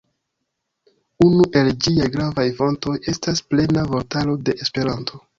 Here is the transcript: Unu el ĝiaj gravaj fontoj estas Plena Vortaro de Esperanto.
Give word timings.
Unu 1.25 1.43
el 1.59 1.67
ĝiaj 1.87 2.07
gravaj 2.15 2.45
fontoj 2.61 2.93
estas 3.13 3.43
Plena 3.51 3.83
Vortaro 3.93 4.33
de 4.49 4.57
Esperanto. 4.67 5.21